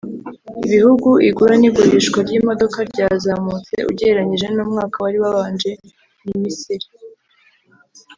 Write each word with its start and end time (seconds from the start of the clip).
Ibihugu 0.65 1.09
igura 1.29 1.53
n’igurishwa 1.57 2.17
ry’imodoka 2.27 2.77
ryazamutse 2.91 3.73
ugereranyije 3.89 4.47
n’umwaka 4.55 4.95
wari 5.03 5.17
wabanje 5.23 5.71
ni 6.23 6.33
Misiri 6.41 6.87